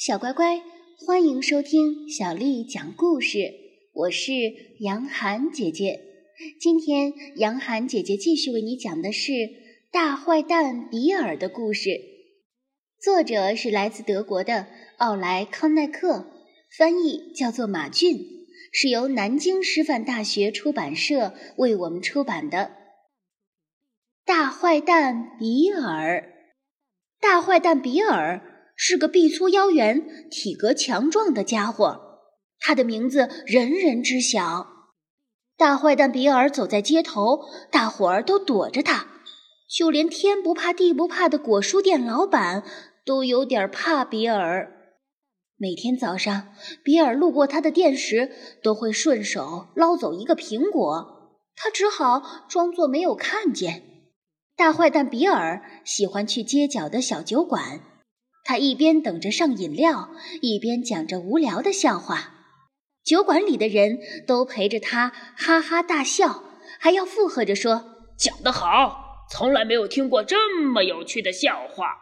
[0.00, 0.62] 小乖乖，
[1.06, 3.52] 欢迎收听小丽讲故事。
[3.92, 4.32] 我是
[4.78, 6.00] 杨涵姐姐。
[6.58, 9.32] 今天杨涵姐姐继续为你讲的是
[9.92, 11.90] 《大坏蛋比尔》的故事。
[12.98, 16.24] 作者是来自德国的奥莱康奈克，
[16.78, 18.24] 翻译叫做马俊，
[18.72, 22.58] 是由南京师范大学出版社为我们出版的
[24.24, 26.22] 《大坏蛋比尔》。
[27.20, 28.46] 大坏蛋比尔。
[28.82, 32.00] 是个臂粗腰圆、体格强壮的家伙，
[32.58, 34.68] 他的名字人人知晓。
[35.58, 39.06] 大坏蛋比尔走在街头，大伙儿都躲着他，
[39.68, 42.64] 就连天不怕地不怕的果蔬店老板
[43.04, 44.72] 都有点怕比尔。
[45.58, 46.48] 每天早上，
[46.82, 53.82] 比尔路过他的店时，都会顺手捞走一个苹果，他只好装作没有看见。
[54.56, 57.82] 大坏蛋比尔喜欢去街角的小酒馆。
[58.50, 62.34] 他一边等着上饮料，一边讲着无聊的笑话。
[63.04, 66.42] 酒馆里的人都陪着他哈哈大笑，
[66.80, 71.94] 还要附和着说：“讲得好，从来没有听过这么有趣的笑话。”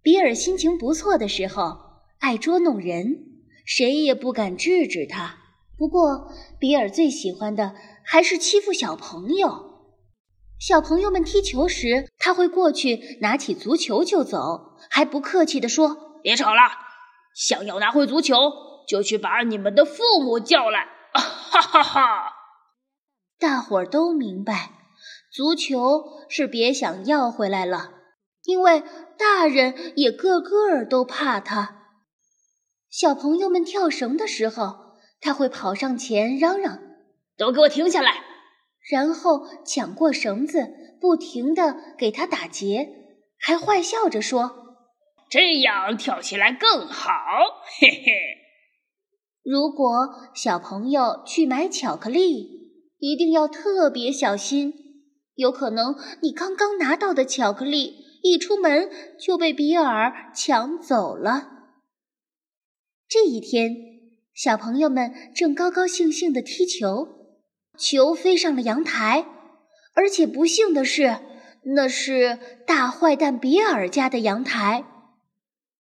[0.00, 1.76] 比尔心情不错的时候，
[2.20, 3.16] 爱捉弄人，
[3.64, 5.38] 谁也不敢制止他。
[5.76, 6.30] 不过，
[6.60, 7.74] 比尔最喜欢的
[8.04, 9.65] 还是欺负小朋友。
[10.58, 16.62] 小朋友们踢球时，他会过去拿起足球就走，还不客气地说：“别吵了，
[17.34, 18.36] 想要拿回足球，
[18.88, 22.32] 就去把你们的父母叫来。”哈哈哈！
[23.38, 24.70] 大伙儿都明白，
[25.30, 27.90] 足球是别想要回来了，
[28.44, 28.82] 因为
[29.18, 31.82] 大人也个个都怕他。
[32.90, 36.78] 小朋友们跳绳的时候，他会跑上前嚷嚷
[37.36, 38.24] ：“都给我停下来！”
[38.90, 42.88] 然后抢过绳子，不停地给他打结，
[43.38, 44.76] 还坏笑着说
[45.28, 47.12] ：“这样跳起来更好。”
[47.80, 48.12] 嘿嘿。
[49.42, 52.48] 如果小朋友去买巧克力，
[52.98, 54.72] 一定要特别小心，
[55.34, 58.90] 有可能你刚刚拿到的巧克力一出门
[59.20, 61.50] 就被比尔抢走了。
[63.08, 63.76] 这一天，
[64.34, 67.25] 小朋友们正高高兴兴地踢球。
[67.78, 69.26] 球飞上了阳台，
[69.94, 71.18] 而且不幸的是，
[71.74, 74.84] 那是大坏蛋比尔家的阳台。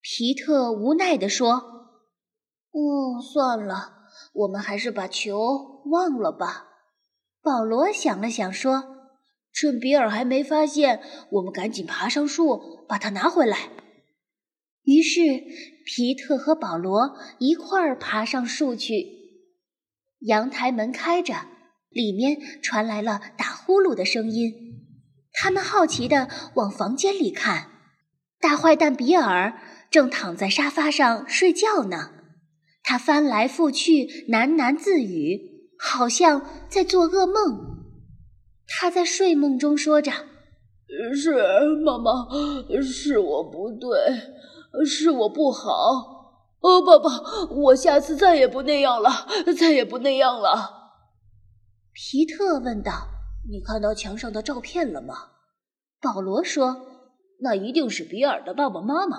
[0.00, 1.54] 皮特无奈地说
[2.72, 3.92] ：“哦，算了，
[4.32, 6.68] 我们还是把球忘了吧。”
[7.42, 8.96] 保罗想了想说
[9.52, 13.70] ：“趁比尔还没发现，我们赶紧爬上树把它拿回来。”
[14.84, 15.20] 于是，
[15.86, 19.06] 皮特和保罗一块儿爬上树去。
[20.20, 21.51] 阳台门开着。
[21.92, 24.54] 里面传来了打呼噜的声音，
[25.32, 27.68] 他们好奇地往房间里看，
[28.40, 29.54] 大坏蛋比尔
[29.90, 32.10] 正躺在沙发上睡觉呢。
[32.82, 37.78] 他翻来覆去喃喃自语，好像在做噩梦。
[38.66, 40.10] 他在睡梦中说着
[41.14, 41.32] ：“是
[41.84, 42.26] 妈妈，
[42.82, 45.70] 是我不对，是我不好。
[46.60, 47.10] 哦，爸爸，
[47.50, 50.80] 我下次再也不那样了，再也不那样了。”
[51.94, 53.08] 皮特问道
[53.50, 55.14] ：“你看到墙上的照片了吗？”
[56.00, 57.10] 保罗说
[57.40, 59.18] ：“那一定是比尔的爸爸妈妈。”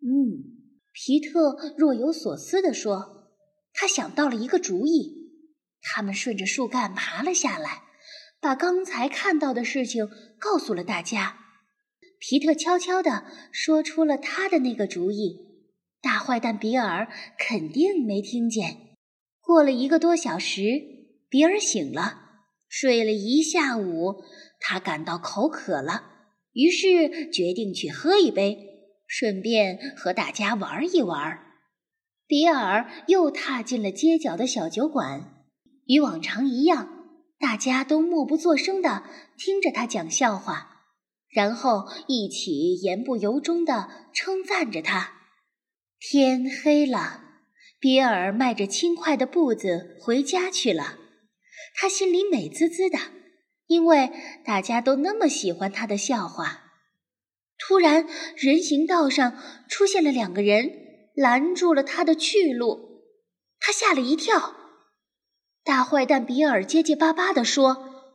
[0.00, 0.42] 嗯，
[0.92, 3.28] 皮特若有所思地说
[3.74, 5.20] ：“他想到了一个主意。”
[5.82, 7.82] 他们顺着树干爬了下来，
[8.40, 11.38] 把刚才看到的事情告诉了大家。
[12.18, 15.66] 皮特悄悄地说出了他的那个主意，
[16.00, 18.96] 大坏蛋比尔肯定没听见。
[19.40, 21.01] 过了一个多小时。
[21.32, 22.18] 比尔醒了，
[22.68, 24.22] 睡了一下午，
[24.60, 26.02] 他感到口渴了，
[26.52, 28.58] 于是决定去喝一杯，
[29.06, 31.40] 顺便和大家玩一玩。
[32.26, 35.46] 比尔又踏进了街角的小酒馆，
[35.86, 39.04] 与往常一样，大家都默不作声地
[39.38, 40.82] 听着他讲笑话，
[41.30, 45.12] 然后一起言不由衷地称赞着他。
[45.98, 47.22] 天黑了，
[47.80, 50.98] 比尔迈着轻快的步子回家去了。
[51.74, 52.98] 他心里美滋滋的，
[53.66, 54.10] 因为
[54.44, 56.60] 大家都那么喜欢他的笑话。
[57.58, 59.36] 突然，人行道上
[59.68, 60.70] 出现了两个人，
[61.14, 63.02] 拦住了他的去路。
[63.60, 64.56] 他吓了一跳。
[65.64, 68.10] 大坏蛋比尔结结巴巴地说：“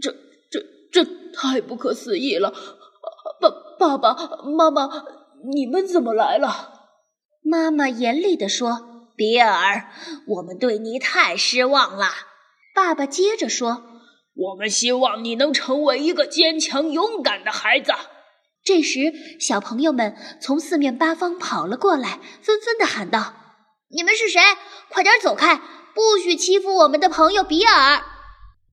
[0.00, 0.12] 这、
[0.50, 1.04] 这、这
[1.34, 2.54] 太不可思议了！
[3.40, 4.14] 爸、爸爸
[4.46, 4.88] 妈妈，
[5.52, 6.70] 你们怎么来了？”
[7.42, 9.90] 妈妈严厉地说：“比尔，
[10.28, 12.06] 我们对你太失望了。”
[12.74, 13.84] 爸爸接着说
[14.34, 17.92] ：“我们希望你能成为一个坚强勇敢的孩子。”
[18.64, 23.34] 这时，小朋友们从四面八方跑了过来，纷纷的喊道
[23.90, 24.40] ：“你们是谁？
[24.88, 25.60] 快点走开！
[25.94, 28.02] 不许欺负我们的朋友比尔！”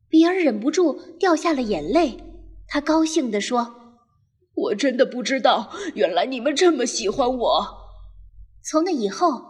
[0.10, 2.24] 比尔忍不住掉下了眼泪，
[2.68, 3.75] 他高兴地说
[4.56, 7.68] ：“我真的不知道，原来你们这么喜欢我。”
[8.63, 9.44] 从那以后，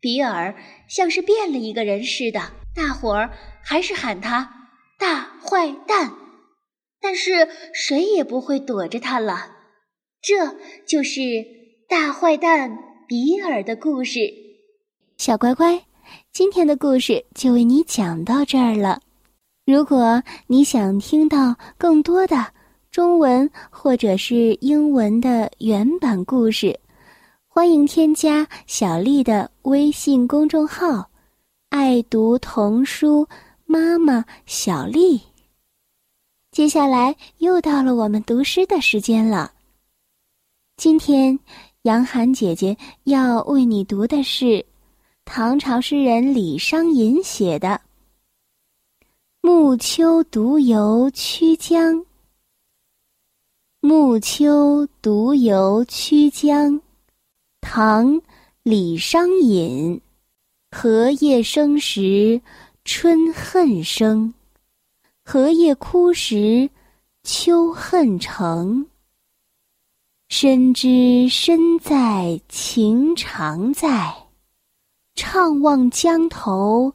[0.00, 0.56] 比尔
[0.88, 2.40] 像是变了一个人似的，
[2.74, 3.30] 大伙儿
[3.62, 4.68] 还是喊他
[4.98, 6.12] “大坏蛋”，
[7.00, 9.52] 但是谁也不会躲着他了。
[10.20, 10.56] 这
[10.86, 11.20] 就是
[11.88, 12.76] 大坏蛋
[13.06, 14.18] 比尔的故事，
[15.18, 15.84] 小乖乖，
[16.32, 19.00] 今天的故事就为你讲到这儿了。
[19.64, 22.52] 如果你想听到更多的
[22.90, 26.80] 中文或者是英文的原版故事，
[27.46, 31.10] 欢迎添加小丽的微信公众号
[31.76, 33.26] “爱读童书
[33.64, 35.20] 妈妈小丽”。
[36.52, 39.52] 接下来又到了我们读诗的时间了。
[40.76, 41.36] 今天，
[41.82, 44.64] 杨涵姐姐要为你读的是
[45.24, 47.68] 唐朝诗人李商隐写的
[49.40, 51.96] 《暮秋独游曲江》。
[53.80, 56.80] 暮秋独游曲江，
[57.60, 58.14] 唐·
[58.62, 60.00] 李商隐。
[60.76, 62.42] 荷叶生时
[62.84, 64.34] 春恨生，
[65.24, 66.68] 荷叶枯时
[67.22, 68.84] 秋恨成。
[70.28, 74.12] 深知身在情长在，
[75.14, 76.92] 怅望江头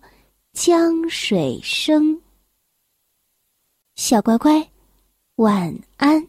[0.51, 2.21] 江水声。
[3.95, 4.69] 小乖乖，
[5.37, 6.27] 晚安。